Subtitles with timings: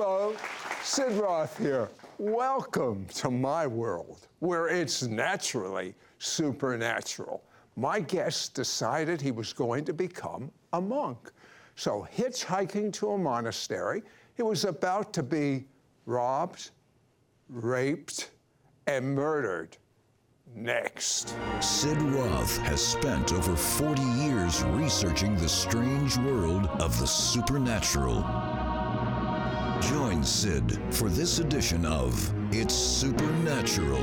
[0.00, 0.32] Hello,
[0.84, 1.88] Sid Roth here.
[2.18, 7.42] Welcome to my world, where it's naturally supernatural.
[7.74, 11.32] My guest decided he was going to become a monk.
[11.74, 14.04] So, hitchhiking to a monastery,
[14.36, 15.66] he was about to be
[16.06, 16.70] robbed,
[17.48, 18.30] raped,
[18.86, 19.78] and murdered.
[20.54, 21.34] Next.
[21.58, 28.24] Sid Roth has spent over 40 years researching the strange world of the supernatural.
[29.80, 34.02] Join Sid for this edition of It's Supernatural.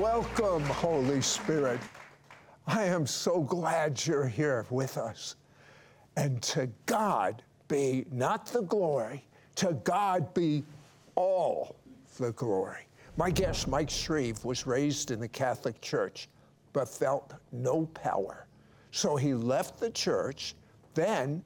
[0.00, 1.78] Welcome, Holy Spirit.
[2.66, 5.36] I am so glad you're here with us.
[6.16, 9.24] And to God be not the glory,
[9.56, 10.64] to God be
[11.14, 11.76] all
[12.18, 12.88] the glory.
[13.16, 16.28] My guest, Mike Shreve, was raised in the Catholic Church,
[16.72, 18.46] but felt no power.
[18.94, 20.54] So he left the church.
[20.94, 21.42] Then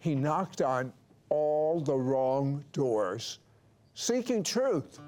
[0.00, 0.92] he knocked on
[1.28, 3.38] all the wrong doors,
[3.94, 4.98] seeking truth.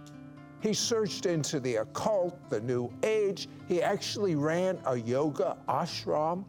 [0.61, 3.49] He searched into the occult, the New Age.
[3.67, 6.45] He actually ran a yoga ashram.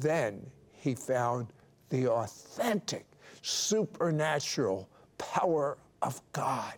[0.00, 1.46] Then he found
[1.88, 3.06] the authentic,
[3.42, 6.74] supernatural power of God.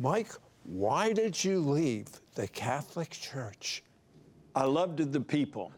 [0.00, 0.32] Mike,
[0.64, 3.84] why did you leave the Catholic Church?
[4.56, 5.70] I loved the people.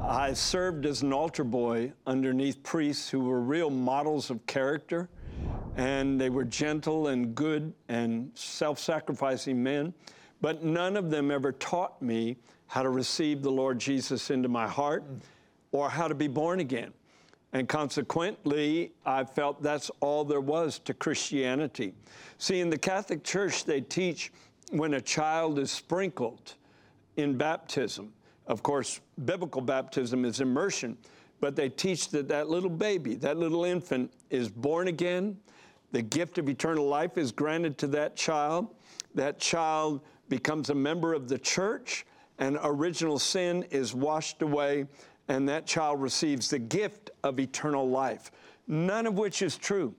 [0.00, 5.08] I served as an altar boy underneath priests who were real models of character,
[5.76, 9.94] and they were gentle and good and self sacrificing men,
[10.40, 14.66] but none of them ever taught me how to receive the Lord Jesus into my
[14.66, 15.04] heart
[15.72, 16.92] or how to be born again.
[17.52, 21.94] And consequently, I felt that's all there was to Christianity.
[22.38, 24.32] See, in the Catholic Church, they teach
[24.70, 26.54] when a child is sprinkled
[27.16, 28.12] in baptism.
[28.50, 30.98] Of course, biblical baptism is immersion,
[31.40, 35.38] but they teach that that little baby, that little infant, is born again.
[35.92, 38.74] The gift of eternal life is granted to that child.
[39.14, 42.04] That child becomes a member of the church,
[42.40, 44.86] and original sin is washed away
[45.28, 48.32] and that child receives the gift of eternal life.
[48.66, 49.94] None of which is true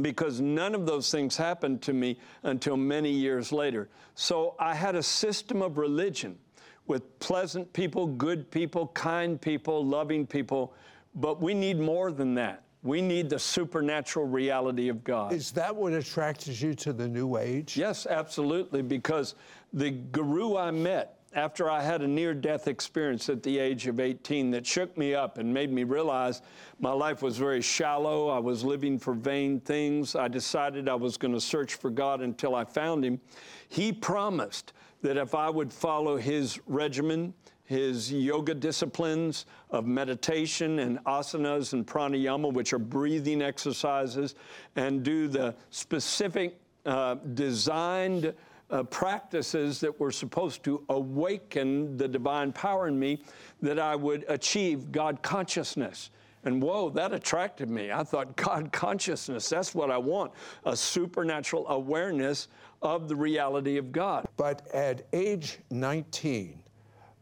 [0.00, 3.90] because none of those things happened to me until many years later.
[4.14, 6.38] So I had a system of religion
[6.86, 10.72] with pleasant people, good people, kind people, loving people,
[11.14, 12.62] but we need more than that.
[12.82, 15.32] We need the supernatural reality of God.
[15.32, 17.76] Is that what attracted you to the New Age?
[17.76, 19.34] Yes, absolutely, because
[19.72, 24.00] the guru I met after I had a near death experience at the age of
[24.00, 26.40] 18 that shook me up and made me realize
[26.80, 28.28] my life was very shallow.
[28.28, 30.16] I was living for vain things.
[30.16, 33.20] I decided I was going to search for God until I found Him.
[33.68, 37.34] He promised that if I would follow His regimen,
[37.66, 44.36] his yoga disciplines of meditation and asanas and pranayama, which are breathing exercises,
[44.76, 48.32] and do the specific uh, designed
[48.70, 53.20] uh, practices that were supposed to awaken the divine power in me,
[53.60, 56.10] that I would achieve God consciousness.
[56.44, 57.90] And whoa, that attracted me.
[57.90, 60.32] I thought, God consciousness, that's what I want
[60.64, 62.46] a supernatural awareness
[62.82, 64.26] of the reality of God.
[64.36, 66.58] But at age 19,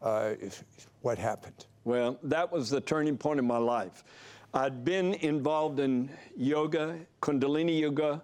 [0.01, 0.33] uh,
[1.01, 1.65] what happened?
[1.83, 4.03] Well, that was the turning point in my life.
[4.53, 8.21] I'd been involved in yoga, Kundalini yoga,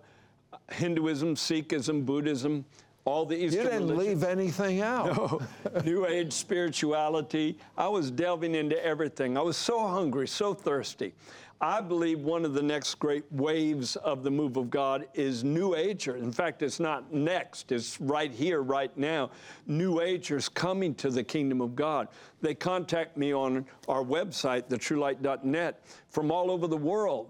[0.71, 2.63] Hinduism, Sikhism, Buddhism,
[3.03, 4.21] all the Eastern You didn't religions.
[4.21, 5.17] leave anything out.
[5.17, 5.41] No,
[5.85, 7.57] New Age spirituality.
[7.77, 9.37] I was delving into everything.
[9.37, 11.13] I was so hungry, so thirsty.
[11.63, 15.75] I believe one of the next great waves of the move of God is New
[15.75, 16.15] Ager.
[16.15, 19.29] In fact, it's not next, it's right here, right now.
[19.67, 22.07] New Agers coming to the kingdom of God.
[22.41, 27.29] They contact me on our website, thetruelight.net, from all over the world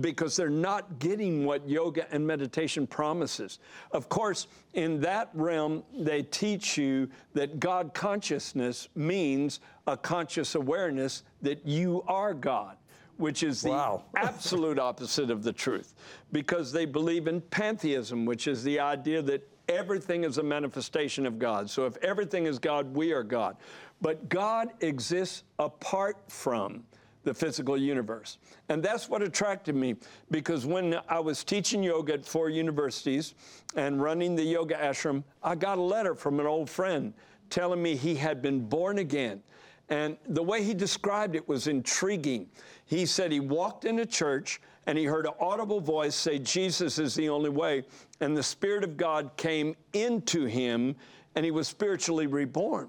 [0.00, 3.60] because they're not getting what yoga and meditation promises.
[3.92, 11.22] Of course, in that realm, they teach you that God consciousness means a conscious awareness
[11.42, 12.76] that you are God.
[13.18, 14.04] Which is the Wow.
[14.16, 15.94] absolute opposite of the truth,
[16.32, 21.38] because they believe in pantheism, which is the idea that everything is a manifestation of
[21.38, 21.68] God.
[21.68, 23.56] So if everything is God, we are God.
[24.00, 26.84] But God exists apart from
[27.24, 28.38] the physical universe.
[28.68, 29.96] And that's what attracted me
[30.30, 33.34] because when I was teaching yoga at four universities
[33.76, 37.12] and running the yoga ashram, I got a letter from an old friend
[37.50, 39.42] telling me he had been born again.
[39.90, 42.48] And the way he described it was intriguing.
[42.88, 46.98] He said he walked into a church and he heard an audible voice say, Jesus
[46.98, 47.84] is the only way.
[48.20, 50.96] And the Spirit of God came into him
[51.36, 52.88] and he was spiritually reborn.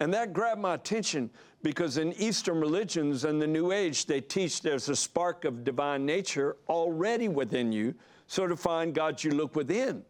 [0.00, 1.30] And that grabbed my attention
[1.62, 6.04] because in Eastern religions and the New Age, they teach there's a spark of divine
[6.04, 7.94] nature already within you.
[8.26, 10.04] So to find God, you look within.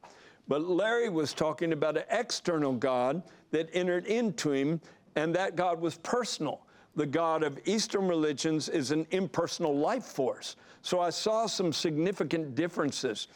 [0.48, 4.80] But Larry was talking about an external God that entered into him,
[5.14, 6.62] and that God was personal.
[6.98, 10.56] The God of Eastern religions is an impersonal life force.
[10.82, 13.28] So I saw some significant differences.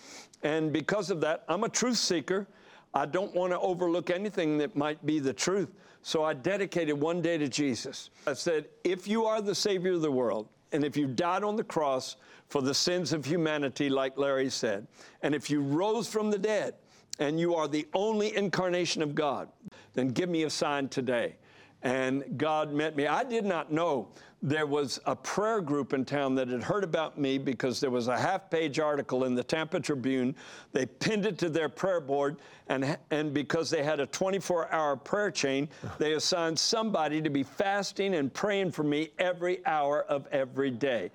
[0.43, 2.49] And because of that, I'm a truth seeker.
[2.93, 5.69] I don't want to overlook anything that might be the truth.
[6.03, 8.11] So I dedicated one day to Jesus.
[8.27, 11.55] I said, If you are the Savior of the world, and if you died on
[11.55, 12.17] the cross
[12.49, 14.89] for the sins of humanity, like Larry said,
[15.23, 16.75] and if you rose from the dead,
[17.21, 19.49] and you are the only incarnation of God,
[19.95, 21.37] then give me a sign today.
[21.83, 23.07] And God met me.
[23.07, 24.09] I did not know
[24.43, 28.09] there was a prayer group in town that had heard about me because there was
[28.09, 30.35] a half page article in the Tampa Tribune.
[30.73, 32.39] They pinned it to their prayer board,
[32.69, 35.69] and, and because they had a 24 hour prayer chain,
[35.99, 41.11] they assigned somebody to be fasting and praying for me every hour of every day.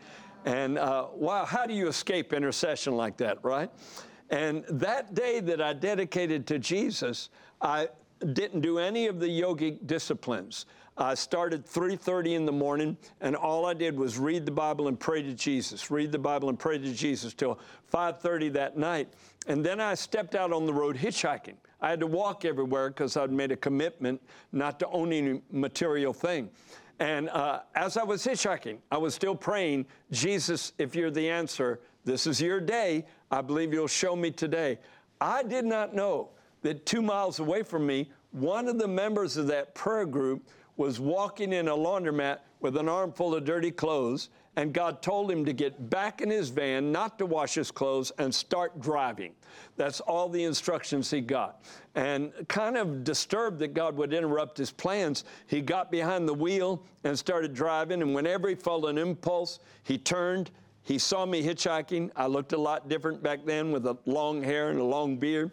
[0.45, 3.69] And uh, wow, how do you escape intercession like that, right?
[4.29, 7.29] And that day that I dedicated to Jesus,
[7.61, 7.89] I
[8.33, 10.65] didn't do any of the yogic disciplines.
[10.97, 14.99] I started 3:30 in the morning, and all I did was read the Bible and
[14.99, 15.91] pray to Jesus.
[15.91, 17.59] Read the Bible and pray to Jesus till
[17.91, 19.13] 5:30 that night,
[19.45, 21.55] and then I stepped out on the road hitchhiking.
[21.81, 24.21] I had to walk everywhere because I'd made a commitment
[24.51, 26.49] not to own any material thing.
[26.99, 31.79] And uh, as I was hitchhiking, I was still praying, Jesus, if you're the answer,
[32.05, 33.05] this is your day.
[33.29, 34.79] I believe you'll show me today.
[35.21, 36.29] I did not know
[36.62, 41.00] that two miles away from me, one of the members of that prayer group was
[41.00, 45.54] walking in a laundromat with an armful of dirty clothes, and God told him to
[45.54, 49.33] get back in his van, not to wash his clothes, and start driving.
[49.75, 51.63] That's all the instructions he got.
[51.94, 56.83] And kind of disturbed that God would interrupt his plans, he got behind the wheel
[57.04, 58.01] and started driving.
[58.01, 60.50] And whenever he felt an impulse, he turned.
[60.81, 62.12] He saw me hitchhiking.
[62.15, 65.51] I looked a lot different back then with a long hair and a long beard.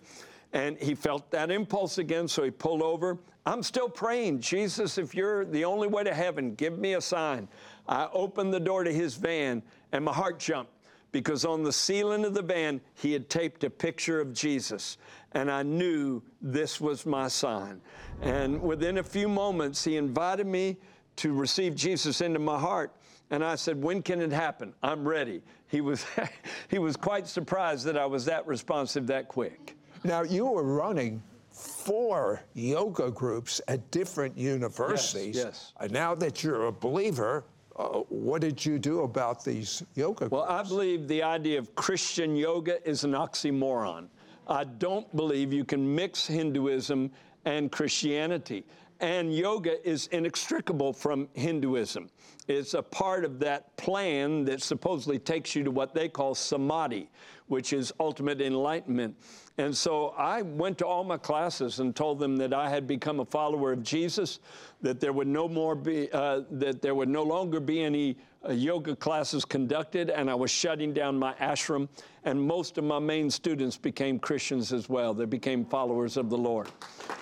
[0.54, 3.18] And he felt that impulse again, so he pulled over.
[3.44, 7.48] I'm still praying, Jesus, if you're the only way to heaven, give me a sign.
[7.88, 9.62] I opened the door to his van,
[9.92, 10.70] and my heart jumped
[11.10, 14.96] because on the ceiling of the van, he had taped a picture of Jesus.
[15.32, 17.80] And I knew this was my sign.
[18.22, 20.76] And within a few moments, he invited me
[21.16, 22.94] to receive Jesus into my heart.
[23.30, 24.72] And I said, When can it happen?
[24.82, 25.42] I'm ready.
[25.68, 26.06] He was,
[26.68, 29.76] he was quite surprised that I was that responsive that quick.
[30.04, 35.36] Now, you were running four yoga groups at different universities.
[35.36, 35.72] yes.
[35.78, 37.44] Uh, now that you're a believer,
[37.76, 40.52] uh, what did you do about these yoga Well, groups?
[40.52, 44.08] I believe the idea of Christian yoga is an oxymoron.
[44.46, 47.10] I don't believe you can mix Hinduism
[47.46, 48.64] and Christianity.
[49.00, 52.08] And yoga is inextricable from Hinduism.
[52.46, 57.10] It's a part of that plan that supposedly takes you to what they call samadhi,
[57.46, 59.16] which is ultimate enlightenment.
[59.58, 63.20] And so I went to all my classes and told them that I had become
[63.20, 64.40] a follower of Jesus,
[64.82, 68.16] that there would no more be, uh, that there would no longer be any
[68.52, 71.88] yoga classes conducted, and I was shutting down my ashram.
[72.24, 75.14] And most of my main students became Christians as well.
[75.14, 76.68] They became followers of the Lord.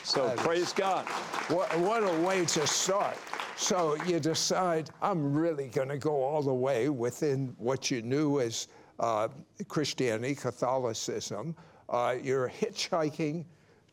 [0.04, 1.06] So That is- praise God.
[1.48, 3.16] What, what a way to start.
[3.56, 8.40] So you decide, I'm really going to go all the way within what you knew
[8.40, 9.28] as uh,
[9.68, 11.54] Christianity, Catholicism.
[11.88, 13.44] Uh, you're hitchhiking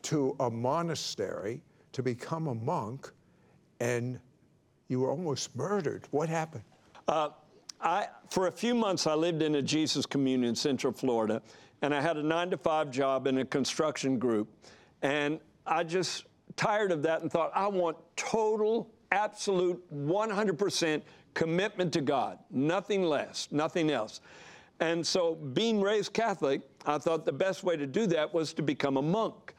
[0.02, 3.12] to a monastery to become a monk,
[3.80, 4.18] and
[4.88, 6.06] you were almost murdered.
[6.10, 6.64] What happened?
[7.08, 7.30] Uh,
[7.80, 11.42] I, for a few months, I lived in a Jesus community in Central Florida,
[11.82, 14.48] and I had a nine to five job in a construction group.
[15.02, 16.26] And I just
[16.56, 21.02] tired of that and thought, I want total, absolute, 100%
[21.34, 24.20] commitment to God, nothing less, nothing else.
[24.80, 28.62] And so, being raised Catholic, I thought the best way to do that was to
[28.62, 29.54] become a monk.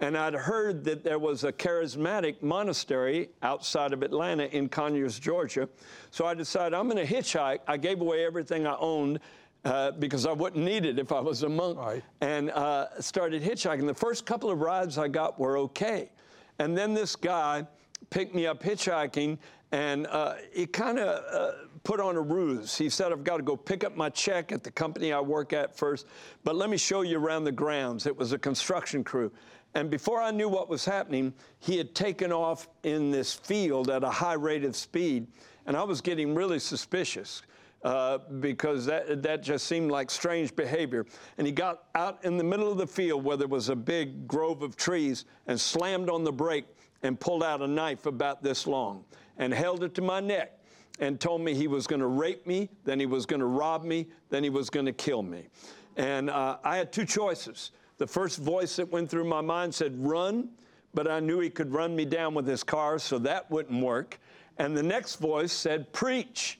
[0.00, 5.68] And I'd heard that there was a charismatic monastery outside of Atlanta in Conyers, Georgia.
[6.10, 7.60] So I decided I'm going to hitchhike.
[7.66, 9.20] I gave away everything I owned
[9.64, 11.78] uh, because I wouldn't need it if I was a monk.
[11.78, 12.02] Right.
[12.20, 13.86] And uh, started hitchhiking.
[13.86, 16.10] The first couple of rides I got were okay.
[16.58, 17.66] And then this guy
[18.10, 19.38] picked me up hitchhiking
[19.72, 22.76] and uh, he kind of uh, put on a ruse.
[22.76, 25.52] He said, I've got to go pick up my check at the company I work
[25.52, 26.06] at first,
[26.44, 28.06] but let me show you around the grounds.
[28.06, 29.32] It was a construction crew.
[29.76, 34.02] And before I knew what was happening, he had taken off in this field at
[34.02, 35.26] a high rate of speed.
[35.66, 37.42] And I was getting really suspicious
[37.84, 41.04] uh, because that, that just seemed like strange behavior.
[41.36, 44.26] And he got out in the middle of the field where there was a big
[44.26, 46.64] grove of trees and slammed on the brake
[47.02, 49.04] and pulled out a knife about this long
[49.36, 50.58] and held it to my neck
[51.00, 53.84] and told me he was going to rape me, then he was going to rob
[53.84, 55.48] me, then he was going to kill me.
[55.98, 57.72] And uh, I had two choices.
[57.98, 60.50] The first voice that went through my mind said, run,
[60.94, 64.20] but I knew he could run me down with his car, so that wouldn't work.
[64.58, 66.58] And the next voice said, preach.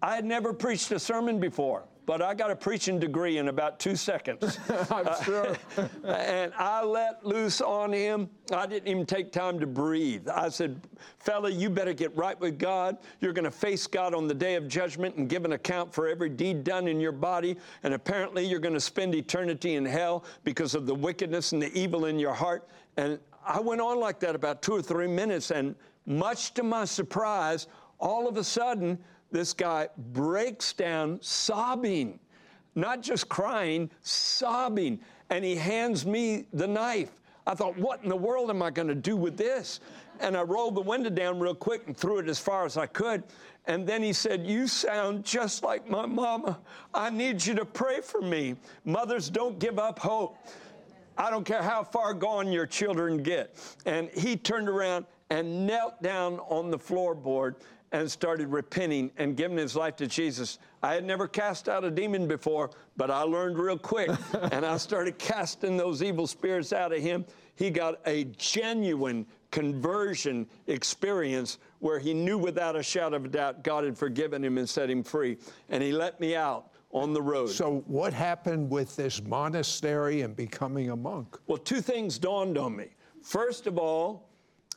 [0.00, 3.78] I had never preached a sermon before but I got a preaching degree in about
[3.78, 4.58] two seconds.
[4.90, 5.54] I'm uh, sure.
[6.06, 8.30] and I let loose on him.
[8.50, 10.26] I didn't even take time to breathe.
[10.26, 10.80] I said,
[11.18, 12.96] Fella, you better get right with God.
[13.20, 16.08] You're going to face God on the day of judgment and give an account for
[16.08, 17.58] every deed done in your body.
[17.82, 21.78] And apparently, you're going to spend eternity in hell because of the wickedness and the
[21.78, 22.66] evil in your heart.
[22.96, 25.50] And I went on like that about two or three minutes.
[25.50, 25.74] And
[26.06, 27.66] much to my surprise,
[28.00, 28.98] all of a sudden,
[29.30, 32.18] this guy breaks down sobbing,
[32.74, 35.00] not just crying, sobbing.
[35.30, 37.10] And he hands me the knife.
[37.46, 39.80] I thought, what in the world am I going to do with this?
[40.20, 42.86] And I rolled the window down real quick and threw it as far as I
[42.86, 43.22] could.
[43.66, 46.58] And then he said, You sound just like my mama.
[46.92, 48.56] I need you to pray for me.
[48.84, 50.36] Mothers, don't give up hope.
[51.16, 53.54] I don't care how far gone your children get.
[53.84, 57.56] And he turned around and knelt down on the floorboard
[57.92, 60.58] and started repenting and giving his life to Jesus.
[60.82, 64.10] I had never cast out a demon before, but I learned real quick
[64.52, 67.24] and I started casting those evil spirits out of him.
[67.54, 73.64] He got a genuine conversion experience where he knew without a shadow of a doubt
[73.64, 75.38] God had forgiven him and set him free.
[75.68, 77.50] And he let me out on the road.
[77.50, 81.36] So, what happened with this monastery and becoming a monk?
[81.46, 82.88] Well, two things dawned on me.
[83.22, 84.27] First of all,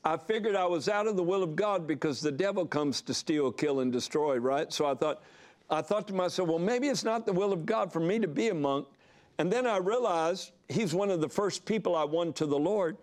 [0.03, 3.13] I figured I was out of the will of God because the devil comes to
[3.13, 4.71] steal, kill, and destroy, right?
[4.73, 5.21] So I thought,
[5.69, 8.27] I thought to myself, well, maybe it's not the will of God for me to
[8.27, 8.87] be a monk.
[9.37, 12.97] And then I realized he's one of the first people I won to the Lord.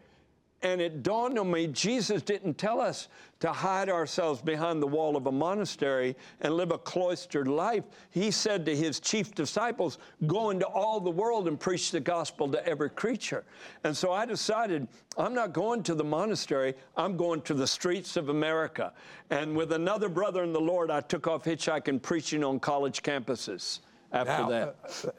[0.62, 5.16] And it dawned on me Jesus didn't tell us to hide ourselves behind the wall
[5.16, 7.84] of a monastery and live a cloistered life.
[8.10, 12.50] He said to his chief disciples, Go into all the world and preach the gospel
[12.50, 13.44] to every creature.
[13.84, 18.16] And so I decided I'm not going to the monastery, I'm going to the streets
[18.16, 18.92] of America.
[19.30, 23.78] And with another brother in the Lord, I took off hitchhiking, preaching on college campuses
[24.12, 24.76] after Now, that.
[25.06, 25.10] uh,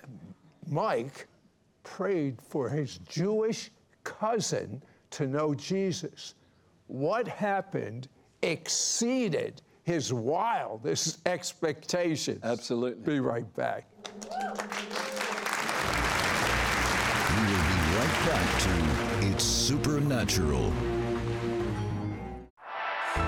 [0.67, 1.27] Mike
[1.83, 3.71] prayed for his Jewish
[4.03, 6.35] cousin to know Jesus.
[6.87, 8.07] What happened
[8.41, 12.39] exceeded his wildest expectations.
[12.43, 13.13] Absolutely.
[13.13, 13.87] Be right back.
[14.13, 14.55] We will
[17.65, 20.71] be right back to It's Supernatural.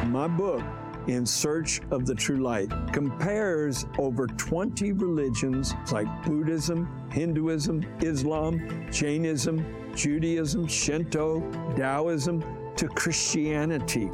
[0.05, 0.61] My book,
[1.07, 9.65] In Search of the True Light, compares over 20 religions like Buddhism, Hinduism, Islam, Jainism,
[9.95, 11.41] Judaism, Shinto,
[11.75, 12.43] Taoism,
[12.75, 14.09] to Christianity.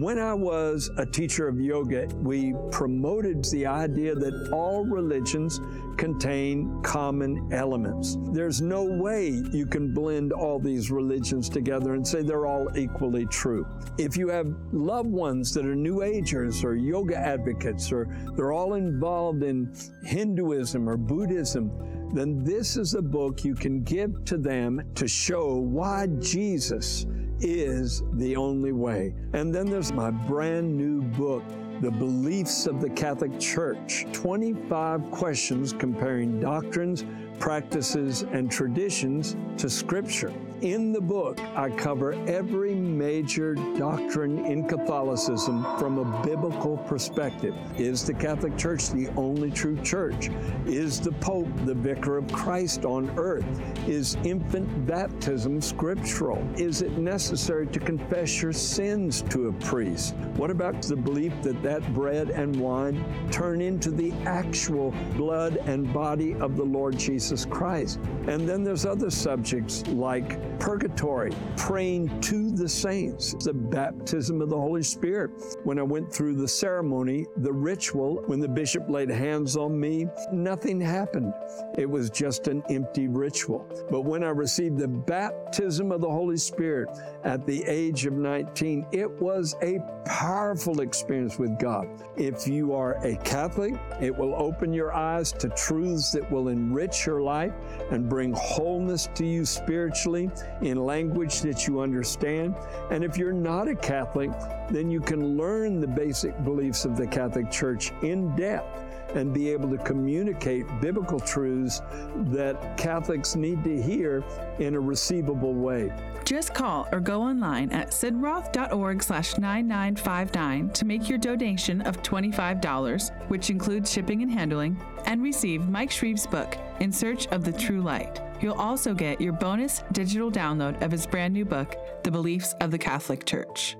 [0.00, 5.60] When I was a teacher of yoga, we promoted the idea that all religions
[5.98, 8.16] contain common elements.
[8.32, 13.26] There's no way you can blend all these religions together and say they're all equally
[13.26, 13.66] true.
[13.98, 18.76] If you have loved ones that are New Agers or yoga advocates, or they're all
[18.76, 19.70] involved in
[20.02, 21.70] Hinduism or Buddhism,
[22.14, 27.04] then this is a book you can give to them to show why Jesus
[27.40, 29.14] is the only way.
[29.32, 31.42] And then there's my brand new book,
[31.80, 37.04] The Beliefs of the Catholic Church 25 questions comparing doctrines,
[37.38, 40.32] practices, and traditions to Scripture.
[40.62, 47.54] In the book, I cover every major doctrine in Catholicism from a biblical perspective.
[47.78, 50.28] Is the Catholic Church the only true church?
[50.66, 53.46] Is the Pope the vicar of Christ on earth?
[53.88, 56.46] Is infant baptism scriptural?
[56.56, 60.14] Is it necessary to confess your sins to a priest?
[60.36, 65.90] What about the belief that that bread and wine turn into the actual blood and
[65.94, 67.98] body of the Lord Jesus Christ?
[68.28, 74.56] And then there's other subjects like purgatory, praying to the saints, the baptism of the
[74.56, 75.30] Holy Spirit.
[75.64, 80.06] When I went through the ceremony, the ritual, when the bishop laid hands on me,
[80.32, 81.32] nothing happened.
[81.78, 83.66] It was just an empty ritual.
[83.90, 86.90] But when I received the baptism of the Holy Spirit
[87.24, 91.88] at the age of 19, it was a powerful experience with God.
[92.16, 97.06] If you are a Catholic, it will open your eyes to truths that will enrich
[97.06, 97.54] your life
[97.90, 100.30] and bring wholeness to you spiritually
[100.62, 102.54] in language that you understand.
[102.90, 104.30] And if you're not a Catholic,
[104.70, 109.50] then you can learn the basic beliefs of the Catholic Church in depth and be
[109.50, 111.82] able to communicate biblical truths
[112.16, 114.24] that Catholics need to hear
[114.58, 115.92] in a receivable way.
[116.24, 123.28] Just call or go online at sidroth.org slash 9959 to make your donation of $25,
[123.28, 127.80] which includes shipping and handling, and receive Mike Shreve's book, In Search of the True
[127.80, 128.20] Light.
[128.40, 132.70] You'll also get your bonus digital download of his brand new book, The Beliefs of
[132.70, 133.76] the Catholic Church.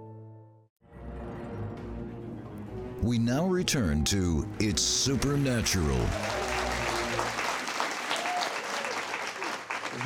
[3.02, 6.06] We now return to It's Supernatural.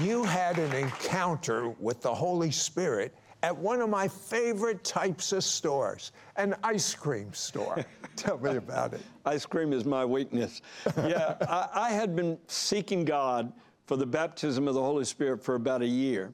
[0.00, 5.42] You had an encounter with the Holy Spirit at one of my favorite types of
[5.42, 7.84] stores, an ice cream store.
[8.16, 9.02] Tell me about it.
[9.24, 10.62] Ice cream is my weakness.
[10.96, 13.52] Yeah, I, I had been seeking God
[13.86, 16.32] for the baptism of the Holy Spirit for about a year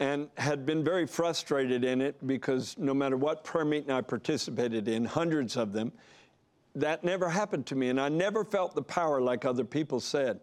[0.00, 4.88] and had been very frustrated in it because no matter what prayer meeting I participated
[4.88, 5.92] in, hundreds of them,
[6.74, 7.90] that never happened to me.
[7.90, 10.40] And I never felt the power like other people said.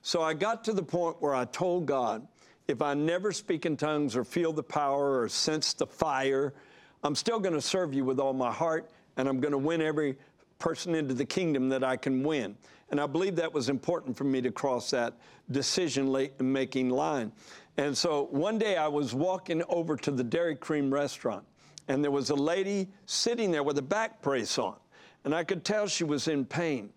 [0.00, 2.26] So I got to the point where I told God,
[2.66, 6.54] if I never speak in tongues or feel the power or sense the fire,
[7.02, 9.82] I'm still going to serve you with all my heart and I'm going to win
[9.82, 10.16] every
[10.58, 12.56] person into the kingdom that I can win.
[12.94, 15.14] And I believe that was important for me to cross that
[15.50, 17.32] decision making line.
[17.76, 21.44] And so one day I was walking over to the Dairy Cream restaurant,
[21.88, 24.76] and there was a lady sitting there with a back brace on,
[25.24, 26.90] and I could tell she was in pain.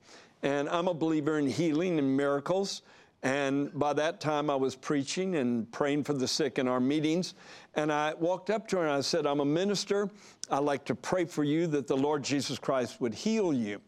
[0.43, 2.83] And I'm a believer in healing and miracles.
[3.23, 7.33] And by that time, I was preaching and praying for the sick in our meetings.
[7.73, 10.11] And I walked up to her and I said, I'm a minister.
[10.51, 13.81] I'd like to pray for you that the Lord Jesus Christ would heal you.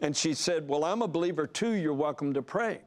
[0.00, 1.72] And she said, Well, I'm a believer too.
[1.72, 2.80] You're welcome to pray.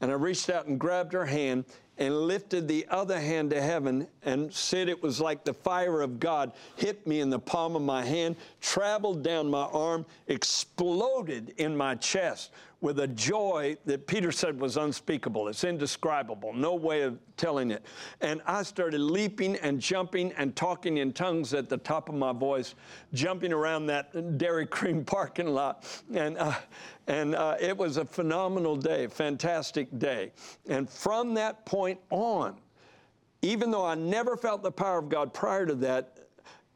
[0.00, 1.64] And I reached out and grabbed her hand
[1.98, 6.18] and lifted the other hand to heaven and said it was like the fire of
[6.18, 11.76] God hit me in the palm of my hand, traveled down my arm, exploded in
[11.76, 15.48] my chest with a joy that Peter said was unspeakable.
[15.48, 17.84] It's indescribable, no way of telling it.
[18.20, 22.32] And I started leaping and jumping and talking in tongues at the top of my
[22.32, 22.74] voice,
[23.12, 25.84] jumping around that Dairy Cream parking lot.
[26.14, 26.54] And, uh,
[27.06, 30.32] and uh, it was a phenomenal day, fantastic day.
[30.68, 32.56] And from that point on,
[33.42, 36.18] even though I never felt the power of God prior to that,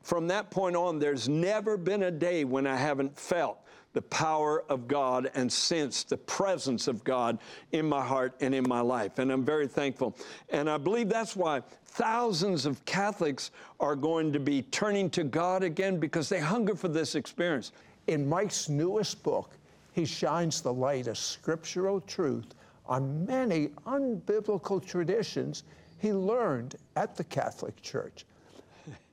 [0.02, 3.63] from that point on, there's never been a day when I haven't felt
[3.94, 7.38] the power of God and sense the presence of God
[7.72, 9.18] in my heart and in my life.
[9.18, 10.16] And I'm very thankful.
[10.50, 15.62] And I believe that's why thousands of Catholics are going to be turning to God
[15.62, 17.72] again because they hunger for this experience.
[18.08, 19.56] In Mike's newest book,
[19.92, 22.54] he shines the light of scriptural truth
[22.86, 25.62] on many unbiblical traditions
[26.00, 28.26] he learned at the Catholic Church.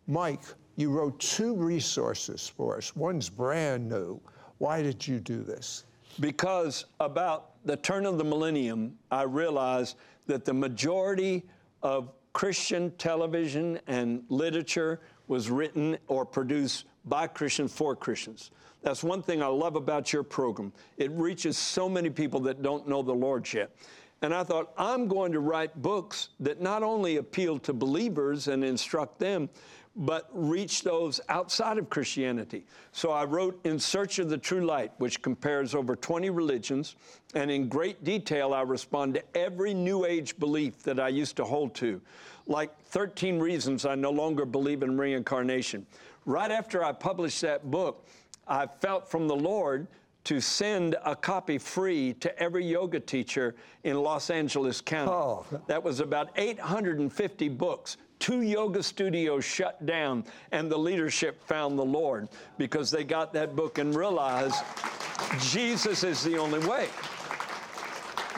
[0.08, 0.42] Mike,
[0.76, 2.96] you wrote two resources for us.
[2.96, 4.20] One's brand new,
[4.62, 5.86] why did you do this?
[6.20, 9.98] Because about the turn of the millennium, I realized
[10.28, 11.44] that the majority
[11.82, 18.52] of Christian television and literature was written or produced by Christians for Christians.
[18.84, 20.72] That's one thing I love about your program.
[20.98, 23.76] It reaches so many people that don't know the Lord yet.
[24.22, 28.64] And I thought, I'm going to write books that not only appeal to believers and
[28.64, 29.50] instruct them,
[29.96, 32.66] but reach those outside of Christianity.
[32.92, 36.96] So I wrote In Search of the True Light, which compares over 20 religions,
[37.36, 41.44] and in great detail I respond to every New Age belief that I used to
[41.44, 42.02] hold to,
[42.48, 45.86] like 13 reasons I no longer believe in reincarnation.
[46.26, 48.06] Right after I published that book,
[48.48, 49.88] I felt from the Lord
[50.24, 55.12] to send a copy free to every yoga teacher in Los Angeles County.
[55.12, 55.46] Oh.
[55.68, 61.84] That was about 850 books two yoga studios shut down, and the leadership found the
[61.84, 64.64] Lord because they got that book and realized
[65.40, 66.88] Jesus is the only way.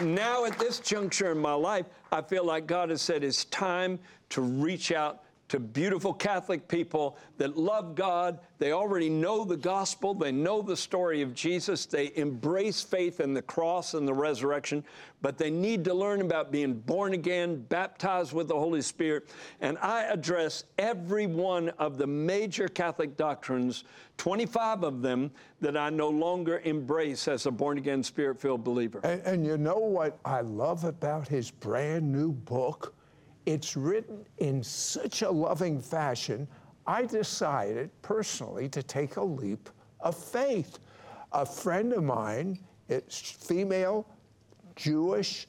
[0.02, 4.00] Now, at this juncture in my life, I feel like God has said it's time
[4.30, 8.40] to reach out to beautiful Catholic people that love God.
[8.58, 13.36] They already know the gospel, they know the story of Jesus, they embrace faith in
[13.36, 14.84] the cross and the resurrection,
[15.22, 19.30] but they need to learn about being born again, baptized with the Holy Spirit.
[19.62, 23.84] And I address every one of the major Catholic doctrines,
[24.18, 25.30] 25 of them,
[25.62, 29.02] that I no longer embrace as a born again, spirit filled believer.
[29.04, 32.96] And, and you know what I love about his brand new book?
[33.46, 36.48] It's written in such a loving fashion,
[36.88, 40.80] I decided personally to take a leap of faith.
[41.32, 44.08] A friend of mine, it's female
[44.76, 45.48] Jewish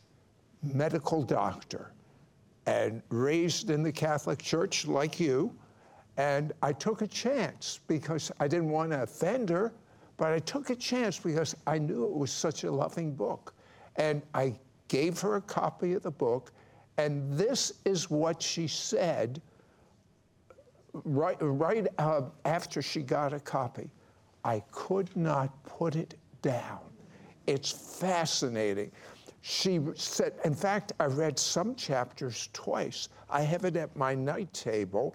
[0.62, 1.92] medical doctor
[2.66, 5.54] and raised in the Catholic Church like you.
[6.16, 9.72] And I took a chance because I didn't want to offend her,
[10.16, 13.54] But I took a chance because I knew it was such a loving book.
[13.96, 14.54] And I
[14.88, 16.52] gave her a copy of the book,
[16.96, 19.40] and this is what she said
[21.04, 23.90] right, right uh, after she got a copy.
[24.44, 26.80] I could not put it down.
[27.46, 28.92] It's fascinating.
[29.40, 33.08] She said, in fact, I read some chapters twice.
[33.28, 35.14] I have it at my night table.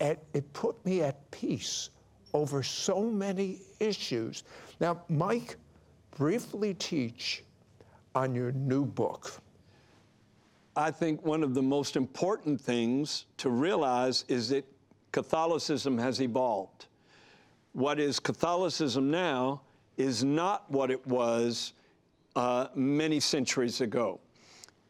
[0.00, 1.90] and it put me at peace
[2.34, 4.44] over so many issues.
[4.80, 5.56] Now, Mike,
[6.16, 7.44] briefly teach
[8.14, 9.40] on your new book.
[10.76, 14.64] I think one of the most important things to realize is that
[15.10, 16.86] Catholicism has evolved.
[17.72, 19.62] What is Catholicism now
[19.96, 21.72] is not what it was
[22.36, 24.20] uh, many centuries ago.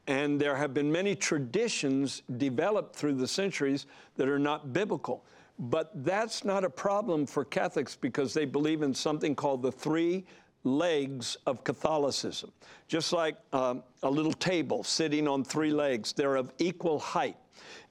[0.09, 5.25] And there have been many traditions developed through the centuries that are not biblical.
[5.59, 10.25] But that's not a problem for Catholics because they believe in something called the three
[10.67, 12.53] legs of Catholicism.
[12.89, 17.37] Just like um, a little table sitting on three legs, they're of equal height.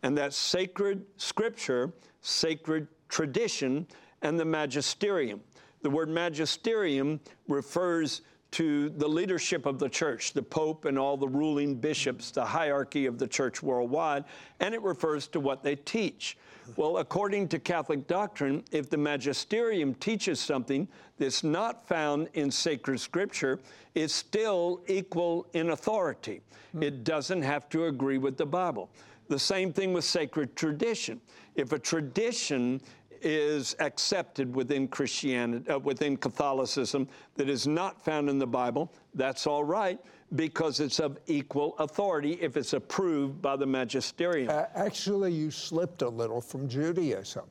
[0.03, 3.87] And that's sacred scripture, sacred tradition,
[4.21, 5.41] and the magisterium.
[5.81, 11.27] The word magisterium refers to the leadership of the church, the Pope and all the
[11.27, 14.23] ruling bishops, the hierarchy of the church worldwide,
[14.59, 16.37] and it refers to what they teach.
[16.75, 22.99] Well, according to Catholic doctrine, if the magisterium teaches something that's not found in sacred
[22.99, 23.59] scripture,
[23.93, 26.41] it's still equal in authority.
[26.75, 26.83] Mm.
[26.83, 28.89] It doesn't have to agree with the Bible.
[29.27, 31.21] The same thing with sacred tradition.
[31.55, 32.81] If a tradition
[33.25, 39.47] is accepted within Christianity, uh, within Catholicism, that is not found in the Bible, that's
[39.47, 39.99] all right
[40.35, 44.49] because it's of equal authority if it's approved by the magisterium.
[44.49, 47.45] Uh, actually, you slipped a little from Judaism.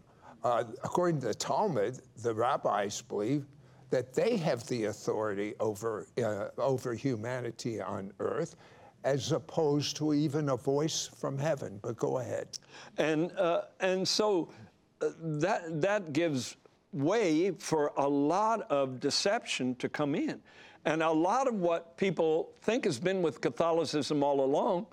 [0.45, 3.47] Uh, according to the Talmud, the rabbis believe
[3.91, 8.57] that they have the authority over, uh, over humanity on earth
[9.05, 11.79] as opposed to even a voice from heaven.
[11.83, 12.59] But go ahead.
[12.97, 14.51] And, uh, and so
[15.21, 16.57] that, that gives
[16.93, 20.41] way for a lot of deception to come in.
[20.85, 24.87] And a lot of what people think has been with Catholicism all along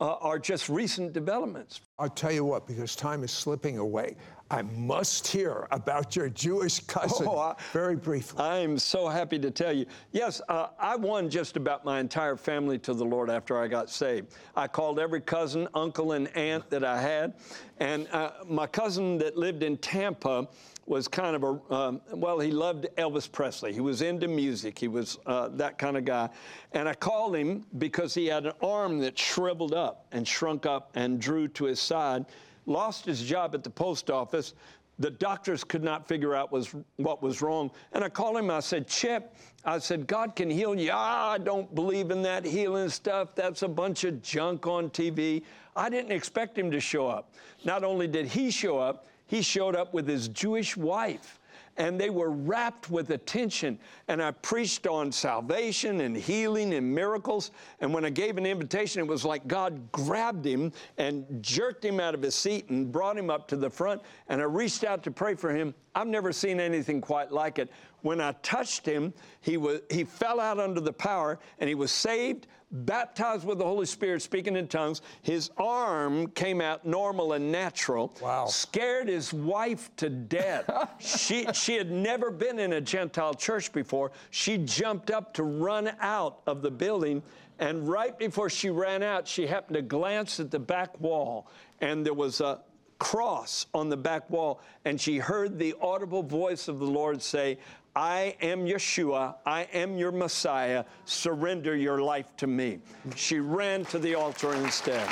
[0.00, 1.82] uh, are just recent developments.
[1.98, 4.16] I'll tell you what, because time is slipping away.
[4.50, 8.42] I must hear about your Jewish cousin oh, I, very briefly.
[8.42, 9.86] I'm so happy to tell you.
[10.10, 13.88] Yes, uh, I won just about my entire family to the Lord after I got
[13.88, 14.34] saved.
[14.56, 17.34] I called every cousin, uncle, and aunt that I had.
[17.78, 20.48] And uh, my cousin that lived in Tampa
[20.84, 23.72] was kind of a, um, well, he loved Elvis Presley.
[23.72, 24.76] He was into music.
[24.76, 26.28] He was uh, that kind of guy.
[26.72, 30.90] And I called him because he had an arm that shriveled up and shrunk up
[30.96, 32.26] and drew to his side
[32.70, 34.54] lost his job at the post office.
[34.98, 37.70] The doctors could not figure out was, what was wrong.
[37.92, 38.50] And I called him.
[38.50, 40.90] I said, Chip, I said, God can heal you.
[40.92, 43.34] Ah, I don't believe in that healing stuff.
[43.34, 45.42] That's a bunch of junk on TV.
[45.74, 47.34] I didn't expect him to show up.
[47.64, 51.39] Not only did he show up, he showed up with his Jewish wife
[51.80, 53.78] and they were rapt with attention.
[54.08, 57.52] And I preached on salvation and healing and miracles.
[57.80, 61.98] And when I gave an invitation, it was like God grabbed him and jerked him
[61.98, 64.02] out of his seat and brought him up to the front.
[64.28, 65.74] And I reached out to pray for him.
[65.94, 67.70] I've never seen anything quite like it.
[68.02, 71.90] When I touched him, he, was, he fell out under the power and he was
[71.90, 75.02] saved, baptized with the Holy Spirit, speaking in tongues.
[75.22, 78.14] His arm came out normal and natural.
[78.20, 78.46] Wow.
[78.46, 80.70] Scared his wife to death.
[80.98, 84.12] she, she had never been in a Gentile church before.
[84.30, 87.22] She jumped up to run out of the building.
[87.58, 91.46] And right before she ran out, she happened to glance at the back wall,
[91.82, 92.60] and there was a,
[93.00, 97.58] cross on the back wall, and she heard the audible voice of the Lord say,
[97.96, 99.34] I am Yeshua.
[99.44, 100.84] I am your Messiah.
[101.04, 102.78] Surrender your life to me.
[103.16, 105.08] She ran to the altar instead.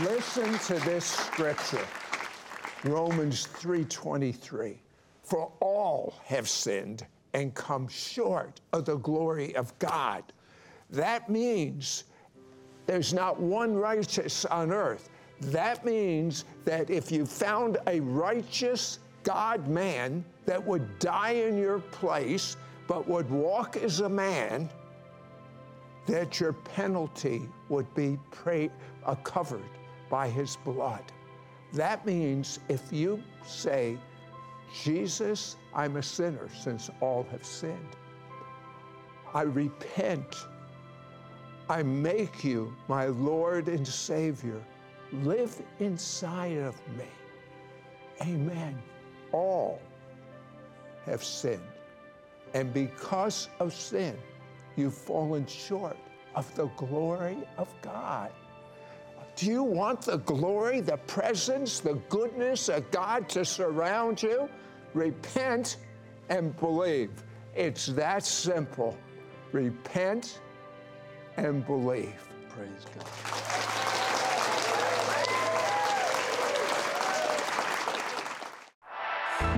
[0.00, 1.86] Listen to this scripture.
[2.84, 4.80] Romans 3:23.
[5.22, 10.32] For all have sinned and come short of the glory of God.
[10.90, 12.04] That means
[12.86, 15.10] there's not one righteous on earth.
[15.40, 21.78] That means that if you found a righteous God man that would die in your
[21.78, 24.68] place but would walk as a man,
[26.06, 28.70] that your penalty would be pray,
[29.06, 29.62] uh, covered
[30.10, 31.04] by his blood.
[31.72, 33.98] That means if you say,
[34.82, 37.96] Jesus, I'm a sinner since all have sinned,
[39.32, 40.46] I repent.
[41.68, 44.60] I make you my Lord and Savior.
[45.12, 47.06] Live inside of me.
[48.20, 48.78] Amen
[49.32, 49.80] all
[51.06, 51.62] have sinned
[52.54, 54.16] And because of sin,
[54.76, 55.96] you've fallen short
[56.34, 58.30] of the glory of God.
[59.36, 64.48] Do you want the glory, the presence, the goodness of God to surround you?
[64.92, 65.78] Repent
[66.28, 67.10] and believe.
[67.54, 68.96] It's that simple.
[69.52, 70.40] Repent
[71.38, 72.28] and believe.
[72.50, 73.08] Praise God.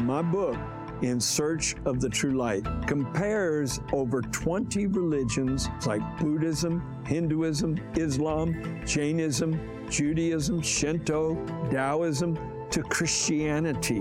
[0.03, 0.57] My book,
[1.03, 9.61] In Search of the True Light, compares over 20 religions like Buddhism, Hinduism, Islam, Jainism,
[9.91, 11.35] Judaism, Shinto,
[11.71, 12.39] Taoism,
[12.71, 14.01] to Christianity.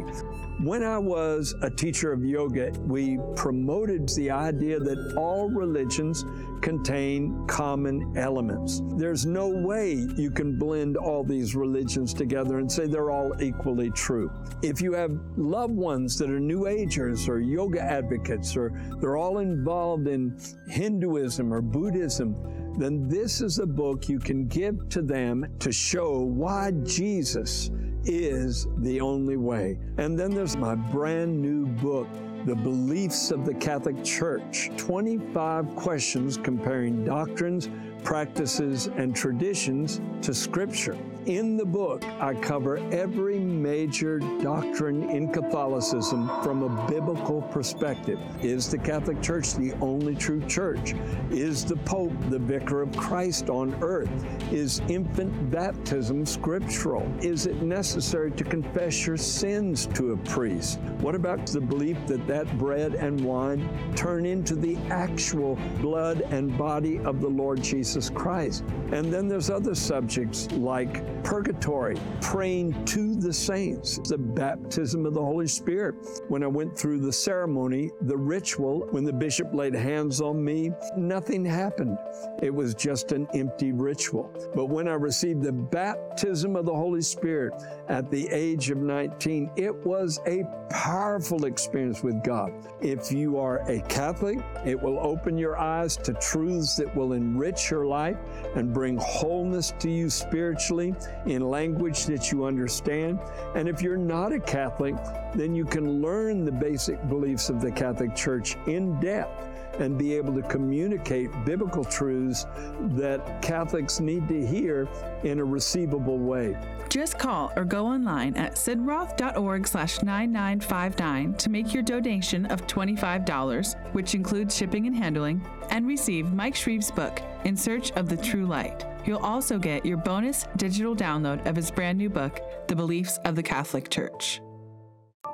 [0.62, 6.24] When I was a teacher of yoga, we promoted the idea that all religions
[6.64, 8.82] contain common elements.
[8.96, 13.92] There's no way you can blend all these religions together and say they're all equally
[13.92, 14.32] true.
[14.64, 18.72] If you have loved ones that are New Agers or yoga advocates or
[19.02, 22.34] they're all involved in Hinduism or Buddhism,
[22.80, 27.72] then this is a book you can give to them to show why Jesus
[28.06, 29.78] is the only way.
[29.98, 32.08] And then there's my brand new book,
[32.46, 37.70] The Beliefs of the Catholic Church 25 questions comparing doctrines,
[38.04, 40.98] practices, and traditions to Scripture.
[41.26, 48.20] In the book, I cover every major doctrine in Catholicism from a biblical perspective.
[48.42, 50.96] Is the Catholic Church the only true church?
[51.32, 54.12] Is the Pope the vicar of Christ on earth?
[54.52, 57.10] Is infant baptism scriptural?
[57.22, 60.80] Is it necessary to confess your sins to a priest?
[61.00, 66.58] What about the belief that that bread and wine turn into the actual blood and
[66.58, 68.66] body of the Lord Jesus Christ?
[68.92, 75.22] And then there's other subjects like purgatory, praying to the saints, the baptism of the
[75.22, 75.96] Holy Spirit.
[76.28, 80.72] When I went through the ceremony, the ritual, when the bishop laid hands on me,
[80.98, 81.98] nothing happened.
[82.42, 84.32] It was just an empty ritual.
[84.54, 87.54] But when I received the baptism of the Holy Spirit
[87.88, 92.52] at the age of 19, it was a powerful experience with God.
[92.82, 97.72] If you are a Catholic, it will open your eyes to truths that will enrich
[97.72, 98.18] your life
[98.56, 100.94] and bring wholeness to you spiritually
[101.26, 103.20] in language that you understand.
[103.56, 104.96] And if you're not a Catholic,
[105.34, 109.50] then you can learn the basic beliefs of the Catholic Church in depth
[109.80, 112.46] and be able to communicate biblical truths
[112.92, 114.88] that Catholics need to hear
[115.24, 116.58] in a receivable way.
[116.90, 123.94] Just call or go online at sidroth.org slash 9959 to make your donation of $25,
[123.94, 128.46] which includes shipping and handling, and receive Mike Shreve's book, In Search of the True
[128.46, 128.86] Light.
[129.06, 133.36] You'll also get your bonus digital download of his brand new book, The Beliefs of
[133.36, 134.42] the Catholic Church.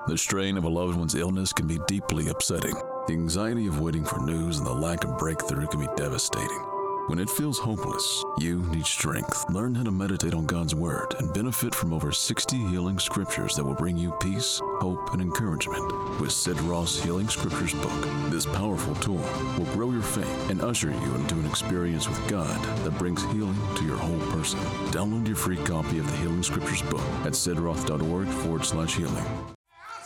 [0.08, 2.74] The strain of a loved one's illness can be deeply upsetting.
[3.08, 6.79] The anxiety of waiting for news and the lack of breakthrough can be devastating.
[7.10, 9.44] When it feels hopeless, you need strength.
[9.50, 13.64] Learn how to meditate on God's Word and benefit from over 60 healing scriptures that
[13.64, 15.92] will bring you peace, hope, and encouragement.
[16.22, 20.92] With Sid Roth's Healing Scriptures book, this powerful tool will grow your faith and usher
[20.92, 24.60] you into an experience with God that brings healing to your whole person.
[24.92, 29.26] Download your free copy of the Healing Scriptures book at sidroth.org forward slash healing.